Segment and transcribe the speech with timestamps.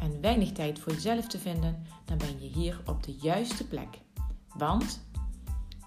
[0.00, 3.98] en weinig tijd voor jezelf te vinden, dan ben je hier op de juiste plek.
[4.54, 5.06] Want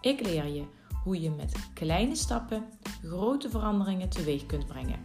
[0.02, 0.66] ik leer je
[1.04, 2.64] hoe je met kleine stappen
[3.04, 5.00] grote veranderingen teweeg kunt brengen.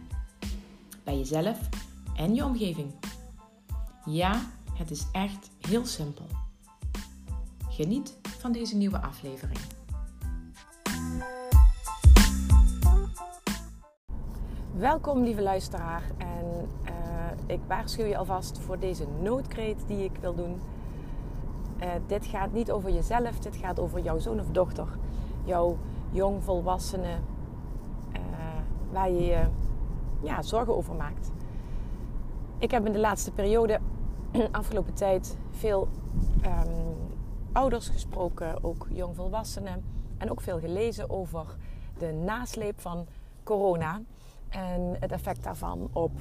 [1.03, 1.69] Bij jezelf
[2.15, 2.93] en je omgeving.
[4.05, 4.41] Ja,
[4.73, 6.25] het is echt heel simpel.
[7.69, 9.59] Geniet van deze nieuwe aflevering.
[14.73, 16.69] Welkom lieve luisteraar en
[17.47, 20.61] ik waarschuw je alvast voor deze noodkreet die ik wil doen.
[21.81, 24.87] Uh, dit gaat niet over jezelf, dit gaat over jouw zoon of dochter,
[25.43, 25.77] jouw
[26.11, 27.17] jong volwassene,
[28.13, 28.19] uh,
[28.91, 29.45] waar je je
[30.21, 31.31] ja, zorgen over maakt.
[32.57, 33.79] Ik heb in de laatste periode,
[34.51, 35.87] afgelopen tijd, veel
[36.45, 36.95] um,
[37.51, 39.83] ouders gesproken, ook jongvolwassenen.
[40.17, 41.45] En ook veel gelezen over
[41.97, 43.05] de nasleep van
[43.43, 44.01] corona
[44.49, 46.11] en het effect daarvan op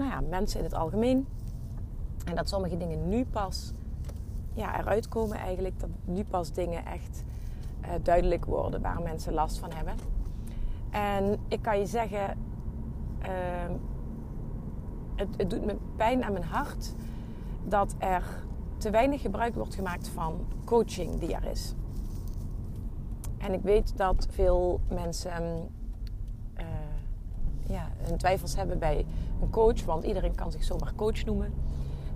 [0.00, 1.26] nou ja, mensen in het algemeen.
[2.24, 3.72] En dat sommige dingen nu pas
[4.54, 5.80] ja, eruit komen eigenlijk.
[5.80, 7.24] Dat nu pas dingen echt
[7.82, 9.94] uh, duidelijk worden waar mensen last van hebben.
[10.90, 12.38] En ik kan je zeggen,
[13.22, 13.76] uh,
[15.14, 16.94] het, het doet me pijn aan mijn hart
[17.64, 18.22] dat er
[18.76, 21.74] te weinig gebruik wordt gemaakt van coaching die er is.
[23.38, 25.68] En ik weet dat veel mensen
[26.58, 26.64] uh,
[27.66, 29.06] ja, hun twijfels hebben bij
[29.42, 31.52] een coach, want iedereen kan zich zomaar coach noemen.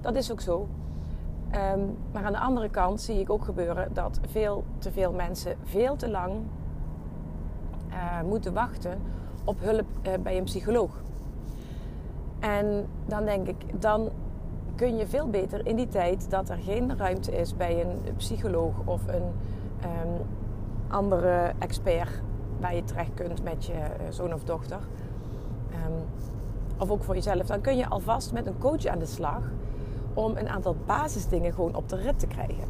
[0.01, 0.69] Dat is ook zo.
[1.75, 5.57] Um, maar aan de andere kant zie ik ook gebeuren dat veel te veel mensen
[5.63, 6.33] veel te lang
[7.89, 8.99] uh, moeten wachten
[9.45, 11.03] op hulp uh, bij een psycholoog.
[12.39, 14.11] En dan denk ik, dan
[14.75, 18.75] kun je veel beter in die tijd dat er geen ruimte is bij een psycholoog
[18.85, 19.23] of een
[19.85, 20.27] um,
[20.89, 22.23] andere expert
[22.61, 24.79] waar je terecht kunt met je uh, zoon of dochter.
[25.71, 26.05] Um,
[26.79, 27.47] of ook voor jezelf.
[27.47, 29.43] Dan kun je alvast met een coach aan de slag
[30.15, 32.65] om een aantal basisdingen gewoon op de rit te krijgen.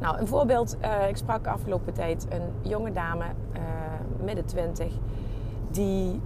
[0.00, 0.76] Nou, een voorbeeld.
[0.82, 3.60] Uh, ik sprak afgelopen tijd een jonge dame, uh,
[4.24, 4.92] midden twintig,
[5.70, 6.20] die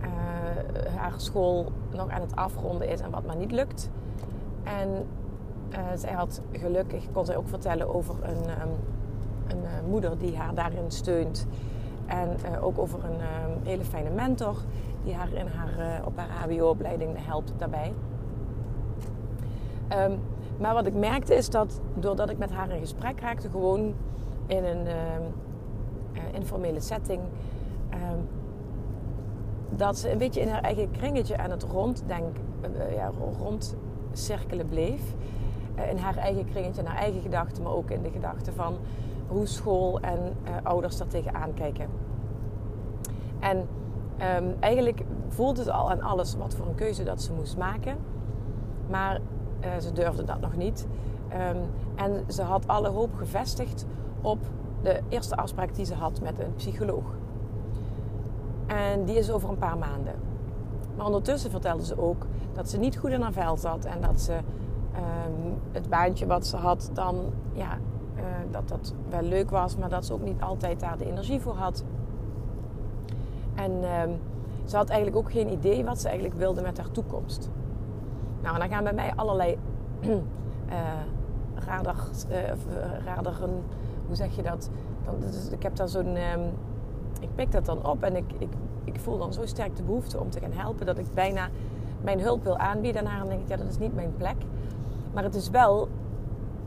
[0.00, 0.06] uh,
[0.96, 3.90] haar school nog aan het afronden is en wat maar niet lukt.
[4.62, 5.06] En
[5.94, 8.74] zij had gelukkig, kon zij ook vertellen over een, um,
[9.46, 11.46] een moeder die haar daarin steunt.
[12.12, 14.56] En ook over een um, hele fijne mentor
[15.04, 17.92] die haar, in haar op haar HBO-opleiding helpt daarbij.
[19.92, 20.18] Um,
[20.58, 23.94] maar wat ik merkte is dat doordat ik met haar in gesprek raakte, gewoon
[24.46, 27.20] in een uh, informele setting,
[27.94, 27.98] uh,
[29.70, 32.36] dat ze een beetje in haar eigen kringetje aan het ronddenk,
[32.94, 35.02] ja, rondcirkelen bleef.
[35.90, 38.76] In haar eigen kringetje, in haar eigen gedachten, maar ook in de gedachten van
[39.26, 40.18] hoe school en
[40.62, 41.86] ouders daar tegenaan kijken.
[43.42, 43.68] En
[44.36, 47.96] um, eigenlijk voelde het al aan alles wat voor een keuze dat ze moest maken.
[48.90, 49.20] Maar
[49.60, 50.86] uh, ze durfde dat nog niet.
[51.50, 51.62] Um,
[51.94, 53.86] en ze had alle hoop gevestigd
[54.20, 54.38] op
[54.82, 57.04] de eerste afspraak die ze had met een psycholoog.
[58.66, 60.14] En die is over een paar maanden.
[60.96, 64.20] Maar ondertussen vertelde ze ook dat ze niet goed in haar vel zat en dat
[64.20, 67.78] ze um, het baantje wat ze had dan, ja,
[68.16, 71.40] uh, dat dat wel leuk was, maar dat ze ook niet altijd daar de energie
[71.40, 71.84] voor had.
[73.54, 74.20] En um,
[74.64, 77.50] ze had eigenlijk ook geen idee wat ze eigenlijk wilde met haar toekomst.
[78.42, 79.58] Nou, en dan gaan bij mij allerlei
[80.06, 80.12] uh,
[84.06, 84.70] hoe zeg je dat?
[85.04, 85.14] Dan,
[85.50, 86.50] ik heb dan zo'n, um,
[87.20, 88.48] ik pik dat dan op en ik, ik,
[88.84, 91.48] ik voel dan zo sterk de behoefte om te gaan helpen dat ik bijna
[92.00, 93.06] mijn hulp wil aanbieden.
[93.06, 94.36] En dan denk ik, ja, dat is niet mijn plek.
[95.12, 95.88] Maar het is wel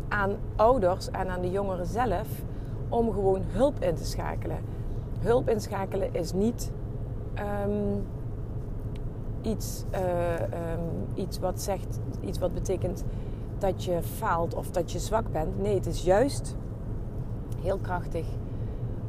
[0.08, 2.28] aan ouders en aan de jongeren zelf
[2.90, 4.58] om gewoon hulp in te schakelen.
[5.25, 6.72] Hulp inschakelen is niet
[7.66, 8.06] um,
[9.42, 13.04] iets, uh, um, iets wat zegt, iets wat betekent
[13.57, 15.60] dat je faalt of dat je zwak bent.
[15.62, 16.56] Nee, het is juist
[17.62, 18.25] heel krachtig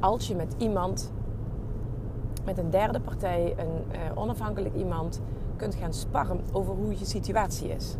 [0.01, 1.13] als je met iemand,
[2.45, 5.21] met een derde partij, een uh, onafhankelijk iemand,
[5.57, 7.97] kunt gaan sparren over hoe je situatie is.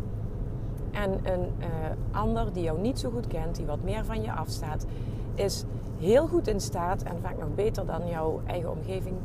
[0.91, 1.67] En een uh,
[2.11, 4.85] ander die jou niet zo goed kent, die wat meer van je afstaat,
[5.37, 5.63] is
[5.97, 9.15] heel goed in staat en vaak nog beter dan jouw eigen omgeving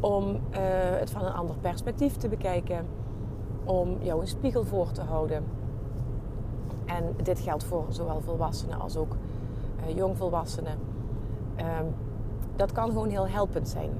[0.00, 0.38] om uh,
[0.98, 2.86] het van een ander perspectief te bekijken.
[3.64, 5.44] om jou een spiegel voor te houden.
[6.84, 9.16] En dit geldt voor zowel volwassenen als ook
[9.80, 10.78] uh, jongvolwassenen.
[11.58, 11.94] Um,
[12.56, 13.90] dat kan gewoon heel helpend zijn.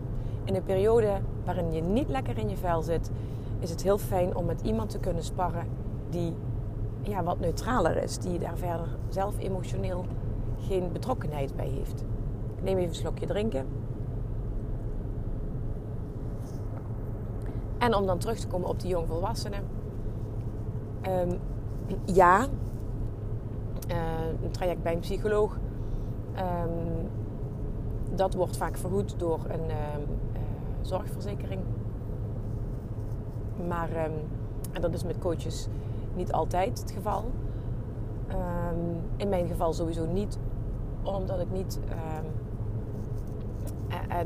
[0.44, 3.10] In een periode waarin je niet lekker in je vel zit,
[3.58, 5.66] is het heel fijn om met iemand te kunnen sparren
[6.10, 6.34] die
[7.00, 8.18] ja, wat neutraler is.
[8.18, 10.04] Die daar verder zelf emotioneel
[10.66, 12.05] geen betrokkenheid bij heeft.
[12.56, 13.66] Ik neem even een slokje drinken.
[17.78, 19.64] En om dan terug te komen op die jongvolwassenen.
[21.08, 21.38] Um,
[22.05, 22.46] ja,
[23.90, 23.96] uh,
[24.43, 25.58] een traject bij een psycholoog.
[26.37, 27.08] Um,
[28.14, 29.76] dat wordt vaak vergoed door een uh,
[30.32, 30.40] uh,
[30.81, 31.61] zorgverzekering.
[33.69, 33.90] Maar,
[34.72, 35.69] en dat is met coaches
[36.14, 37.25] niet altijd het geval.
[39.16, 40.38] in mijn geval sowieso niet,
[41.04, 41.78] omdat ik niet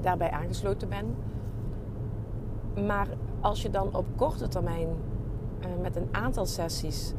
[0.01, 1.15] daarbij aangesloten ben.
[2.87, 3.09] Maar
[3.41, 7.13] als je dan op korte termijn uh, met een aantal sessies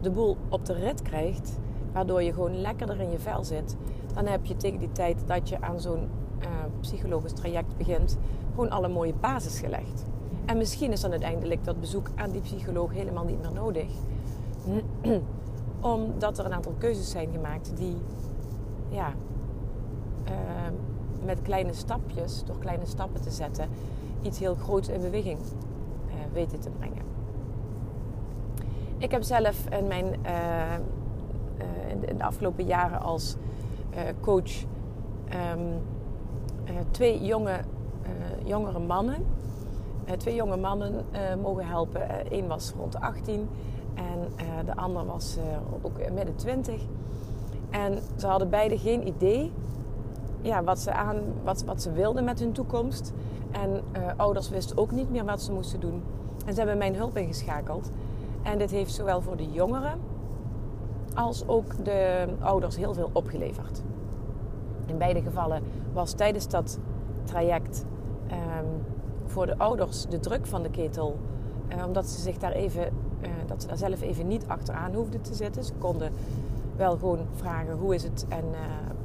[0.00, 1.58] de boel op de rit krijgt,
[1.92, 3.76] waardoor je gewoon lekkerder in je vel zit,
[4.14, 6.08] dan heb je tegen die tijd dat je aan zo'n
[6.80, 8.18] psychologisch traject begint,
[8.50, 10.04] gewoon alle mooie basis gelegd.
[10.44, 13.88] En misschien is dan uiteindelijk dat bezoek aan die psycholoog helemaal niet meer nodig.
[15.80, 17.96] Omdat er een aantal keuzes zijn gemaakt die
[18.90, 19.12] ja,
[20.28, 20.34] uh,
[21.24, 23.68] met kleine stapjes, door kleine stappen te zetten,
[24.22, 27.02] iets heel groots in beweging uh, weten te brengen.
[28.98, 30.74] Ik heb zelf in mijn uh,
[32.08, 33.36] in de afgelopen jaren als
[34.20, 34.64] coach
[35.54, 35.82] um,
[36.90, 37.60] twee jonge,
[38.44, 39.26] jongere mannen,
[40.16, 41.04] twee jonge mannen
[41.42, 42.34] mogen helpen.
[42.34, 43.48] Eén was rond de 18
[43.94, 45.38] en de ander was
[45.82, 46.82] ook midden 20.
[47.70, 49.52] En ze hadden beide geen idee
[50.40, 53.12] ja, wat, ze aan, wat, wat ze wilden met hun toekomst.
[53.50, 56.02] En uh, ouders wisten ook niet meer wat ze moesten doen.
[56.46, 57.90] En ze hebben mijn hulp ingeschakeld.
[58.42, 59.98] En dit heeft zowel voor de jongeren
[61.14, 63.82] als ook de ouders heel veel opgeleverd.
[64.86, 65.62] In beide gevallen
[65.92, 66.78] was tijdens dat
[67.24, 67.84] traject
[68.30, 68.82] um,
[69.26, 71.18] voor de ouders de druk van de ketel,
[71.76, 75.20] uh, omdat ze zich daar even, uh, dat ze daar zelf even niet achteraan hoefden
[75.20, 75.64] te zitten.
[75.64, 76.12] Ze konden
[76.80, 78.58] wel gewoon vragen hoe is het en uh,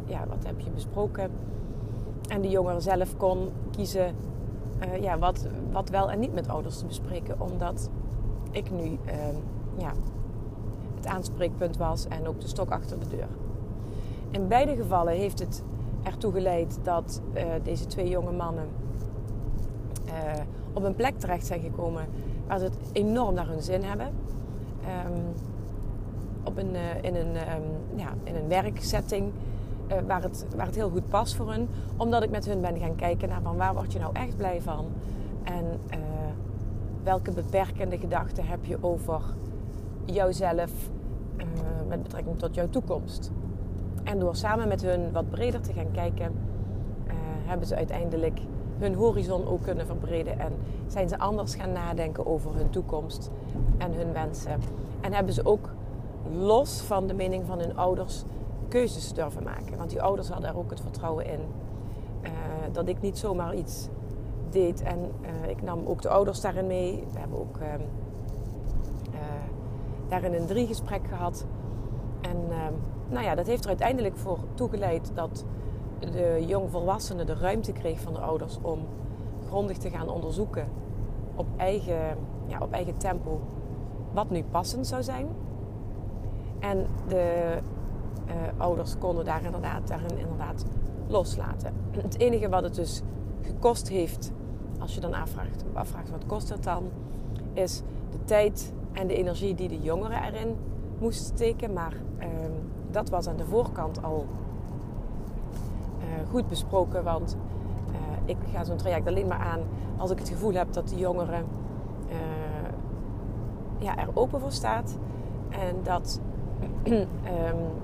[0.06, 1.32] ja, wat heb je besproken.
[2.28, 4.16] En de jongere zelf kon kiezen
[4.86, 7.42] uh, ja, wat, wat wel en niet met ouders te bespreken.
[7.42, 7.90] Omdat
[8.52, 8.98] ik nu uh,
[9.78, 9.92] ja,
[10.96, 13.28] het aanspreekpunt was en ook de stok achter de deur.
[14.30, 15.64] In beide gevallen heeft het
[16.04, 18.68] ertoe geleid dat uh, deze twee jonge mannen
[20.74, 22.06] op een plek terecht zijn gekomen
[22.48, 24.08] waar ze het enorm naar hun zin hebben.
[25.08, 25.54] Um,
[26.46, 28.48] op een, in, een, um, ja, in een
[29.92, 31.68] uh, waar, het, waar het heel goed past voor hun.
[31.98, 34.62] Omdat ik met hun ben gaan kijken naar van waar word je nou echt blij
[34.62, 34.86] van.
[35.44, 35.98] En uh,
[37.04, 39.22] welke beperkende gedachten heb je over
[40.06, 40.72] jouzelf
[41.88, 43.32] met betrekking tot jouw toekomst.
[44.04, 46.34] En door samen met hun wat breder te gaan kijken,
[47.46, 48.40] hebben ze uiteindelijk
[48.78, 50.40] hun horizon ook kunnen verbreden.
[50.40, 50.52] En
[50.88, 53.32] zijn ze anders gaan nadenken over hun toekomst
[53.78, 54.60] en hun wensen.
[55.02, 55.70] En hebben ze ook
[56.34, 58.24] los van de mening van hun ouders
[58.68, 59.78] keuzes durven maken.
[59.78, 61.40] Want die ouders hadden er ook het vertrouwen in
[62.24, 62.30] uh,
[62.72, 63.88] dat ik niet zomaar iets
[64.50, 64.82] deed.
[64.82, 67.04] En uh, ik nam ook de ouders daarin mee.
[67.14, 67.68] We hebben ook uh,
[70.08, 71.46] daarin een drie gesprek gehad.
[72.22, 72.74] En ehm,
[73.10, 75.46] nou ja, dat heeft er uiteindelijk voor toegeleid dat
[76.00, 78.80] de jongvolwassene de ruimte kreeg van de ouders om
[79.48, 80.68] grondig te gaan onderzoeken
[81.36, 83.40] op eigen, ja, op eigen tempo
[84.14, 85.28] wat nu passend zou zijn.
[86.70, 87.58] En de
[88.28, 90.66] uh, ouders konden daar inderdaad, daarin inderdaad
[91.08, 91.74] loslaten.
[91.92, 93.02] Het enige wat het dus
[93.42, 94.32] gekost heeft,
[94.80, 96.84] als je dan afvraagt, afvraagt wat kost het dan,
[97.54, 97.82] is
[98.12, 100.56] de tijd en de energie die de jongeren erin
[101.00, 101.74] moesten steken.
[101.74, 102.26] Maar uh,
[102.92, 104.26] dat was aan de voorkant al
[105.98, 107.38] uh, goed besproken, want
[107.90, 107.96] uh,
[108.26, 109.60] ik ga zo'n traject alleen maar aan
[109.98, 111.46] als ik het gevoel heb dat de jongeren
[113.78, 114.98] ja, er open voor staat
[115.50, 116.20] en dat
[116.88, 117.08] um,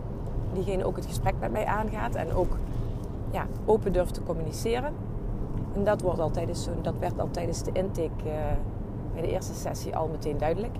[0.53, 2.57] diegene ook het gesprek met mij aangaat en ook
[3.31, 4.93] ja, open durft te communiceren.
[5.73, 8.33] En dat, wordt al tijdens, dat werd al tijdens de intake uh,
[9.13, 10.75] bij de eerste sessie al meteen duidelijk.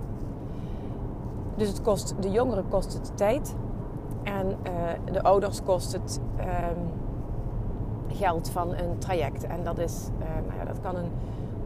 [1.55, 3.55] Dus het kost, de jongeren kost het tijd
[4.23, 6.89] en uh, de ouders kost het um,
[8.07, 9.43] geld van een traject.
[9.43, 11.11] En dat, is, uh, nou ja, dat kan een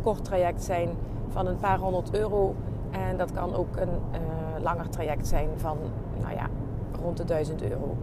[0.03, 0.89] kort traject zijn
[1.29, 2.55] van een paar honderd euro.
[2.91, 3.89] En dat kan ook een
[4.62, 5.77] langer traject zijn van
[6.22, 6.50] nou ja,
[7.01, 7.98] rond de 1000 euro.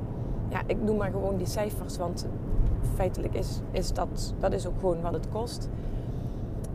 [0.49, 2.27] Ja, ik noem maar gewoon die cijfers, want
[2.95, 5.69] feitelijk is, is dat, dat is ook gewoon wat het kost.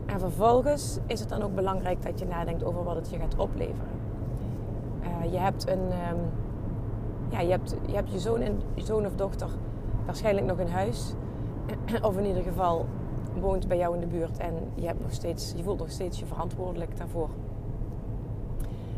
[0.06, 3.36] En vervolgens is het dan ook belangrijk dat je nadenkt over wat het je gaat
[3.36, 3.88] opleveren.
[5.02, 6.20] Uh, je hebt een, um,
[7.28, 9.48] ja, je hebt, je hebt je zoon, en, zoon of dochter
[10.04, 11.14] waarschijnlijk nog in huis.
[12.02, 12.86] of in ieder geval
[13.40, 16.18] woont bij jou in de buurt en je, hebt nog steeds, je voelt nog steeds
[16.18, 17.28] je verantwoordelijk daarvoor.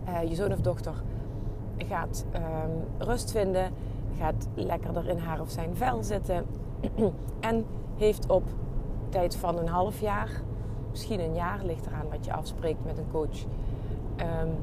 [0.09, 0.93] Uh, je zoon of dochter
[1.89, 3.73] gaat um, rust vinden,
[4.19, 6.47] gaat lekkerder in haar of zijn vel zitten
[7.41, 7.65] en
[7.97, 8.43] heeft op
[9.09, 10.31] tijd van een half jaar,
[10.91, 13.45] misschien een jaar, ligt eraan wat je afspreekt met een coach,
[14.17, 14.55] um,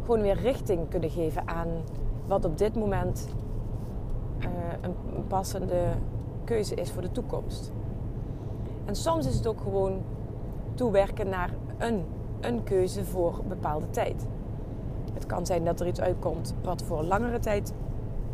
[0.00, 1.68] gewoon weer richting kunnen geven aan
[2.26, 3.28] wat op dit moment
[4.38, 5.82] een, een passende
[6.44, 7.72] keuze is voor de toekomst.
[8.84, 10.02] En soms is het ook gewoon
[10.74, 12.04] toewerken naar een,
[12.40, 14.26] een keuze voor een bepaalde tijd.
[15.14, 17.74] Het kan zijn dat er iets uitkomt wat voor langere tijd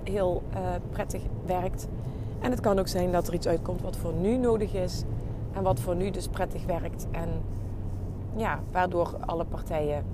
[0.03, 0.59] heel uh,
[0.91, 1.89] prettig werkt.
[2.41, 5.05] En het kan ook zijn dat er iets uitkomt wat voor nu nodig is
[5.53, 7.07] en wat voor nu dus prettig werkt.
[7.11, 7.29] En
[8.37, 10.05] ja, waardoor alle partijen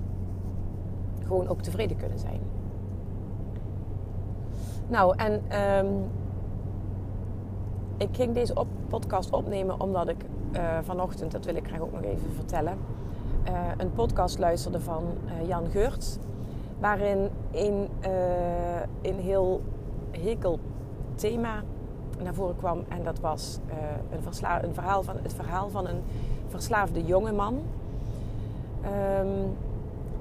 [1.25, 2.39] gewoon ook tevreden kunnen zijn.
[4.87, 6.09] Nou, en um,
[7.97, 11.91] ik ging deze op podcast opnemen omdat ik uh, vanochtend, dat wil ik graag ook
[11.91, 12.77] nog even vertellen,
[13.49, 15.03] uh, een podcast luisterde van
[15.47, 16.17] Jan Geurts.
[16.83, 17.87] Waarin een,
[19.01, 19.61] een heel
[20.11, 20.59] hekel
[21.15, 21.63] thema
[22.23, 22.83] naar voren kwam.
[22.87, 23.59] En dat was
[24.11, 26.01] een, een, verhaal van, het verhaal van een
[26.47, 27.61] verslaafde jongeman.
[29.19, 29.55] Um,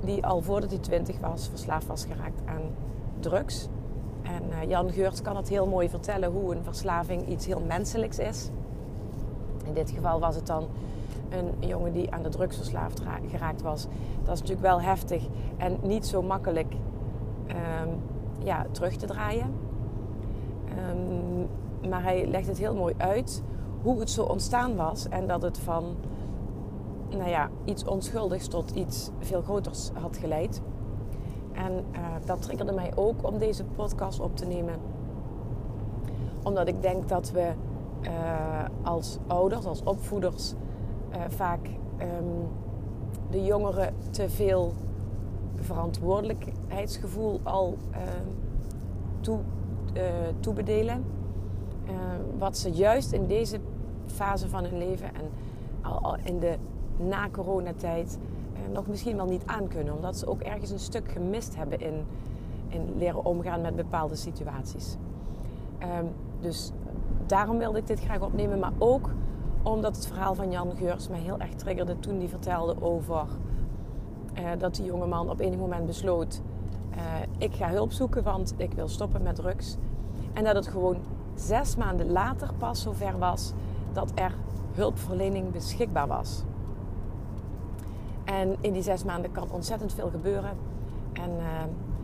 [0.05, 2.63] die al voordat hij twintig was verslaafd was geraakt aan
[3.21, 3.69] drugs.
[4.23, 8.19] En uh, Jan Geurts kan het heel mooi vertellen hoe een verslaving iets heel menselijks
[8.19, 8.51] is.
[9.65, 10.69] In dit geval was het dan
[11.33, 13.87] een jongen die aan de drugs verslaafd geraakt was.
[14.23, 16.75] Dat is natuurlijk wel heftig en niet zo makkelijk
[17.49, 18.01] um,
[18.45, 19.55] ja, terug te draaien.
[20.91, 21.49] Um,
[21.89, 23.43] maar hij legt het heel mooi uit
[23.83, 25.97] hoe het zo ontstaan was en dat het van
[27.11, 30.63] nou ja, iets onschuldigs tot iets veel groters had geleid.
[31.53, 34.75] En uh, dat triggerde mij ook om deze podcast op te nemen.
[36.43, 37.53] Omdat ik denk dat we
[38.03, 38.11] uh,
[38.83, 40.55] als ouders, als opvoeders,
[41.13, 41.67] uh, vaak
[42.01, 42.49] um,
[43.31, 44.73] de jongeren te veel
[45.57, 47.79] verantwoordelijkheidsgevoel al
[49.21, 49.39] toe,
[50.41, 51.05] toebedelen.
[52.39, 53.61] wat ze juist in deze
[54.07, 55.31] fase van hun leven en
[55.83, 56.57] al, in de
[56.97, 58.19] na-coronatijd
[58.53, 59.95] eh, nog misschien wel niet aankunnen.
[59.95, 62.05] Omdat ze ook ergens een stuk gemist hebben in,
[62.69, 64.97] in leren omgaan met bepaalde situaties.
[66.41, 66.73] Dus
[67.27, 68.59] daarom wilde ik dit graag opnemen.
[68.59, 69.11] Maar ook
[69.63, 73.27] omdat het verhaal van Jan Geurs mij heel erg triggerde toen hij vertelde over
[74.39, 76.41] uh, dat die jongeman op enig moment besloot:
[76.95, 76.99] uh,
[77.39, 79.77] ik ga hulp zoeken, want ik wil stoppen met drugs.
[80.33, 80.97] En dat het gewoon
[81.35, 83.53] zes maanden later pas zover was
[83.93, 84.35] dat er
[84.73, 86.43] hulpverlening beschikbaar was.
[88.25, 90.57] En in die zes maanden kan ontzettend veel gebeuren.
[91.13, 91.45] En uh,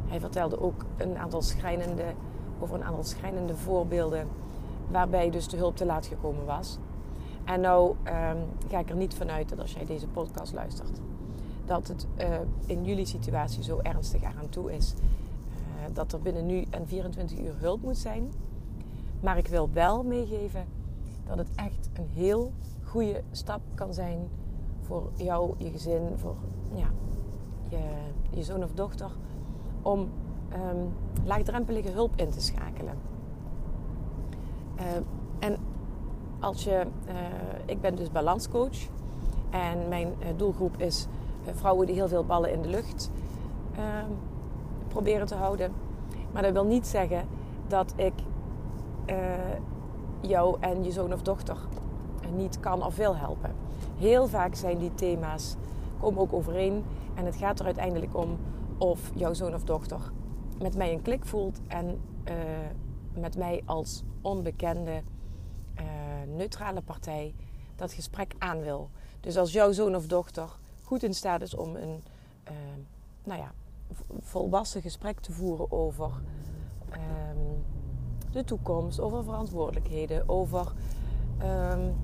[0.07, 2.05] hij vertelde ook een aantal schrijnende,
[2.61, 4.29] over een aantal schrijnende voorbeelden
[4.91, 6.79] waarbij dus de hulp te laat gekomen was.
[7.49, 8.39] En nou um,
[8.69, 11.01] ga ik er niet vanuit dat als jij deze podcast luistert,
[11.65, 12.27] dat het uh,
[12.67, 14.95] in jullie situatie zo ernstig eraan toe is.
[14.95, 18.33] Uh, dat er binnen nu en 24 uur hulp moet zijn.
[19.21, 20.65] Maar ik wil wel meegeven
[21.27, 22.53] dat het echt een heel
[22.85, 24.29] goede stap kan zijn
[24.81, 26.37] voor jou, je gezin, voor
[26.75, 26.91] ja,
[27.69, 27.79] je,
[28.31, 29.11] je zoon of dochter,
[29.83, 30.93] om um,
[31.25, 32.99] laagdrempelige hulp in te schakelen.
[34.77, 34.85] Uh,
[35.39, 35.57] en
[36.41, 37.15] als je, uh,
[37.65, 38.77] ik ben dus balanscoach
[39.51, 41.07] en mijn uh, doelgroep is
[41.55, 43.11] vrouwen die heel veel ballen in de lucht
[43.75, 44.11] ehm,
[44.89, 45.73] proberen te houden.
[46.33, 47.27] Maar dat wil niet zeggen
[47.67, 48.13] dat ik
[50.21, 51.57] jou en je zoon of dochter
[52.37, 53.51] niet kan of wil helpen.
[53.97, 55.57] Heel vaak zijn die thema's
[56.01, 56.85] komen ook overeen.
[57.15, 58.37] En het gaat er uiteindelijk om
[58.79, 60.01] of jouw zoon of dochter
[60.59, 62.01] met mij een klik voelt en
[63.15, 65.03] met mij als onbekende
[66.39, 67.35] neutrale partij
[67.77, 68.91] dat gesprek aan wil.
[69.21, 70.49] Dus als jouw zoon of dochter
[70.83, 72.03] goed in staat is om een
[72.45, 72.53] uh,
[73.25, 73.53] nou ja,
[74.21, 76.11] volwassen gesprek te voeren over
[76.93, 77.65] um,
[78.31, 80.73] de toekomst, over verantwoordelijkheden, over
[81.43, 81.95] um,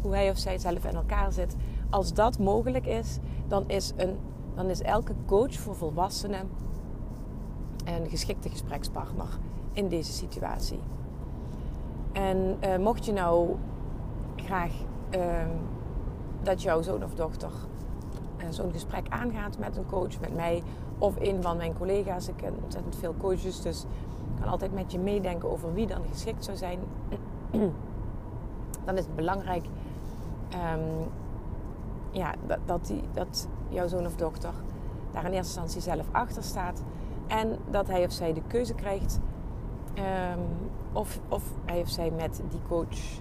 [0.00, 1.56] hoe hij of zij zelf in elkaar zit.
[1.90, 4.18] Als dat mogelijk is, dan is, een,
[4.54, 6.48] dan is elke coach voor volwassenen
[7.84, 9.38] een geschikte gesprekspartner
[9.72, 10.80] in deze situatie.
[12.16, 13.56] En uh, mocht je nou
[14.36, 14.72] graag
[15.16, 15.20] uh,
[16.42, 17.50] dat jouw zoon of dochter
[18.38, 20.62] uh, zo'n gesprek aangaat met een coach, met mij
[20.98, 22.28] of een van mijn collega's.
[22.28, 23.82] Ik ken ontzettend veel coaches, dus
[24.34, 26.78] ik kan altijd met je meedenken over wie dan geschikt zou zijn.
[28.84, 29.64] dan is het belangrijk
[30.74, 31.08] um,
[32.10, 34.52] ja, dat, dat, die, dat jouw zoon of dochter
[35.12, 36.82] daar in eerste instantie zelf achter staat.
[37.26, 39.20] En dat hij of zij de keuze krijgt
[39.94, 40.40] ehm,
[40.96, 43.20] of, of hij of zij met die coach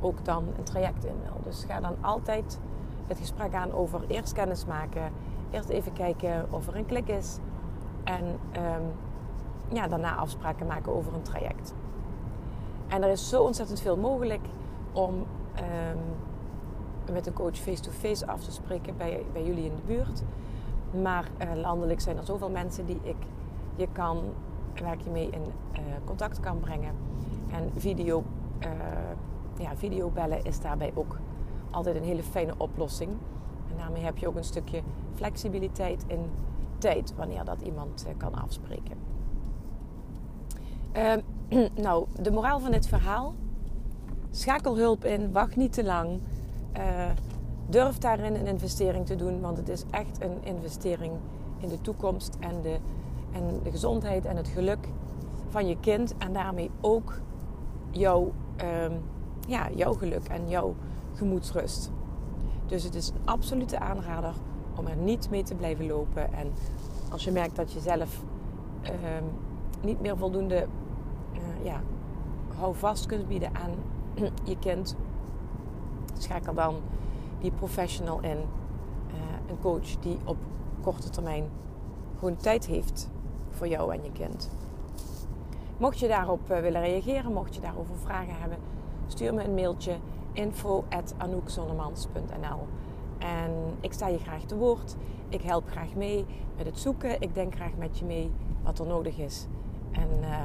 [0.00, 1.40] ook dan een traject in wil.
[1.44, 2.58] Dus ga dan altijd
[3.06, 5.12] het gesprek aan over eerst kennis maken.
[5.50, 7.38] Eerst even kijken of er een klik is.
[8.04, 8.82] En ehm,
[9.68, 11.74] ja, daarna afspraken maken over een traject.
[12.86, 14.46] En er is zo ontzettend veel mogelijk
[14.92, 15.98] om um,
[17.12, 20.22] met een coach face-to-face af te spreken bij, bij jullie in de buurt.
[21.02, 23.16] Maar uh, landelijk zijn er zoveel mensen die ik
[23.76, 24.18] je kan,
[24.82, 25.42] waar je mee in
[25.72, 26.94] uh, contact kan brengen.
[27.50, 28.24] En video,
[28.60, 28.68] uh,
[29.58, 31.18] ja, videobellen is daarbij ook
[31.70, 33.10] altijd een hele fijne oplossing.
[33.70, 34.82] En daarmee heb je ook een stukje
[35.14, 36.30] flexibiliteit in
[36.78, 38.96] tijd wanneer dat iemand kan afspreken.
[40.92, 41.20] Ehm,
[41.86, 43.34] nou, de moraal van dit verhaal.
[44.30, 46.20] Schakel hulp in, wacht niet te lang.
[47.68, 51.12] Durf daarin een investering te doen, want het is echt een investering
[51.58, 52.76] in de toekomst en de,
[53.36, 54.88] en de gezondheid en het geluk
[55.48, 56.16] van je kind.
[56.18, 57.20] En daarmee ook
[57.90, 58.32] jouw,
[58.84, 59.02] um,
[59.46, 60.74] ja, jouw geluk en jouw
[61.14, 61.90] gemoedsrust.
[62.66, 64.34] Dus het is een absolute aanrader
[64.76, 66.32] om er niet mee te blijven lopen.
[66.32, 66.52] En
[67.10, 68.22] als je merkt dat je zelf
[68.84, 69.24] um,
[69.82, 70.66] niet meer voldoende
[71.32, 71.80] uh, ja,
[72.58, 73.70] houvast kunt bieden aan
[74.50, 74.96] je kind,
[76.18, 76.74] schakel dan
[77.40, 78.36] die professional in.
[78.36, 79.14] Uh,
[79.48, 80.36] een coach die op
[80.80, 81.44] korte termijn
[82.18, 83.08] gewoon tijd heeft
[83.56, 84.50] voor jou en je kind.
[85.76, 88.58] Mocht je daarop uh, willen reageren, mocht je daarover vragen hebben,
[89.06, 89.96] stuur me een mailtje
[90.32, 92.66] info.anoukzonnemans.nl
[93.18, 94.96] En ik sta je graag te woord.
[95.28, 96.24] Ik help graag mee
[96.56, 97.20] met het zoeken.
[97.20, 98.32] Ik denk graag met je mee
[98.62, 99.46] wat er nodig is.
[99.90, 100.44] En uh,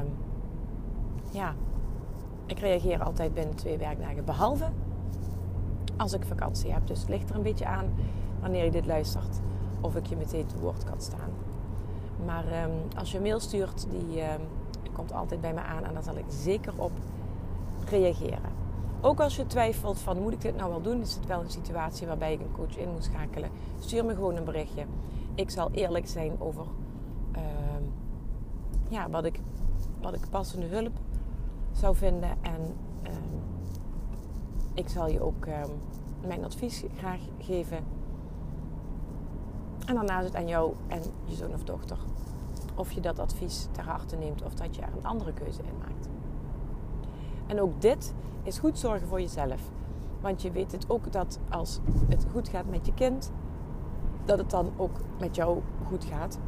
[1.32, 1.56] ja,
[2.46, 4.26] ik reageer altijd binnen twee werkdagen.
[4.26, 4.70] Behalve
[5.98, 6.88] als ik vakantie heb.
[6.88, 7.94] Dus het ligt er een beetje aan
[8.40, 9.40] wanneer je dit luistert.
[9.82, 11.51] Of ik je meteen te woord kan staan.
[12.26, 14.42] Maar um, als je een mail stuurt, die um,
[14.94, 15.84] komt altijd bij me aan.
[15.84, 16.92] En daar zal ik zeker op
[17.86, 18.60] reageren.
[19.02, 21.02] Ook als je twijfelt van moet ik dit nou wel doen?
[21.02, 23.50] Is het wel een situatie waarbij ik een coach in moet schakelen?
[23.80, 24.86] Stuur me gewoon een berichtje.
[25.36, 26.66] Ik zal eerlijk zijn over
[27.36, 27.42] uh,
[28.90, 29.40] ja, wat, ik,
[30.02, 30.94] wat ik passende hulp
[31.72, 32.30] zou vinden.
[32.42, 32.76] En
[34.74, 35.48] ik zal je ook
[36.28, 37.78] mijn advies graag geven.
[39.86, 41.98] En daarna is het aan jou en je zoon of dochter.
[42.76, 45.78] Of je dat advies ter harte neemt of dat je er een andere keuze in
[45.80, 46.10] maakt.
[47.48, 48.14] En ook dit
[48.44, 49.62] is goed zorgen voor jezelf.
[50.22, 53.32] Want je weet het ook dat als het goed gaat met je kind,
[54.26, 56.40] dat het dan ook met jou goed gaat.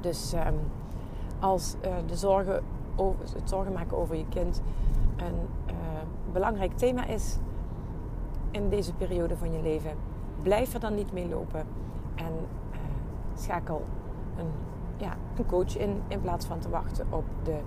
[0.00, 0.58] Dus um,
[1.40, 2.62] als uh, de zorgen
[2.96, 4.62] over, het zorgen maken over je kind
[5.16, 5.74] een uh,
[6.32, 7.38] belangrijk thema is
[8.50, 9.90] in deze periode van je leven,
[10.42, 11.66] blijf er dan niet mee lopen
[12.14, 12.32] en
[12.72, 12.78] uh,
[13.34, 13.84] schakel
[14.38, 14.50] een,
[14.96, 17.58] ja, een coach in in plaats van te wachten op de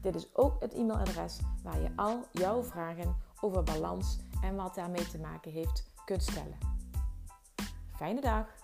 [0.00, 5.08] Dit is ook het e-mailadres waar je al jouw vragen over balans en wat daarmee
[5.08, 6.58] te maken heeft kunt stellen.
[7.96, 8.57] Fijne dag!